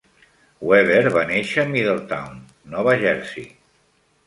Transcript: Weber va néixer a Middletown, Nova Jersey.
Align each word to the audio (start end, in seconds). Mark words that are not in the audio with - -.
Weber 0.71 1.11
va 1.17 1.25
néixer 1.33 1.61
a 1.65 1.67
Middletown, 1.75 2.41
Nova 2.75 2.99
Jersey. 3.07 3.49